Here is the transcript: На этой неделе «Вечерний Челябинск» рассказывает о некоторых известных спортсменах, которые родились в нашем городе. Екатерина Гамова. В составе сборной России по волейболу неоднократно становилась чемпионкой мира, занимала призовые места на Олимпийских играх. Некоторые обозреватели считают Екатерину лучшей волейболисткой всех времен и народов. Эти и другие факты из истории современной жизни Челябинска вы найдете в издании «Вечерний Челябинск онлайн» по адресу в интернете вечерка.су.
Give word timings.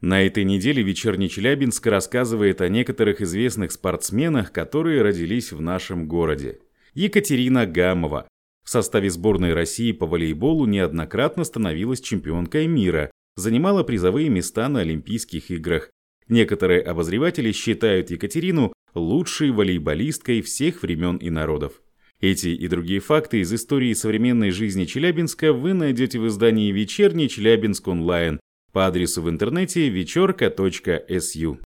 На 0.00 0.22
этой 0.22 0.44
неделе 0.44 0.82
«Вечерний 0.82 1.28
Челябинск» 1.28 1.86
рассказывает 1.86 2.62
о 2.62 2.70
некоторых 2.70 3.20
известных 3.20 3.70
спортсменах, 3.70 4.50
которые 4.50 5.02
родились 5.02 5.52
в 5.52 5.60
нашем 5.60 6.08
городе. 6.08 6.60
Екатерина 6.94 7.66
Гамова. 7.66 8.26
В 8.64 8.70
составе 8.70 9.10
сборной 9.10 9.52
России 9.52 9.92
по 9.92 10.06
волейболу 10.06 10.64
неоднократно 10.64 11.44
становилась 11.44 12.00
чемпионкой 12.00 12.66
мира, 12.66 13.10
занимала 13.36 13.82
призовые 13.82 14.30
места 14.30 14.70
на 14.70 14.80
Олимпийских 14.80 15.50
играх. 15.50 15.90
Некоторые 16.28 16.80
обозреватели 16.80 17.52
считают 17.52 18.10
Екатерину 18.10 18.72
лучшей 18.94 19.50
волейболисткой 19.50 20.40
всех 20.40 20.82
времен 20.82 21.18
и 21.18 21.28
народов. 21.28 21.82
Эти 22.20 22.48
и 22.48 22.68
другие 22.68 23.00
факты 23.00 23.40
из 23.40 23.52
истории 23.52 23.92
современной 23.92 24.50
жизни 24.50 24.86
Челябинска 24.86 25.52
вы 25.52 25.74
найдете 25.74 26.18
в 26.18 26.26
издании 26.26 26.72
«Вечерний 26.72 27.28
Челябинск 27.28 27.86
онлайн» 27.86 28.40
по 28.72 28.86
адресу 28.86 29.22
в 29.22 29.30
интернете 29.30 29.88
вечерка.су. 29.88 31.60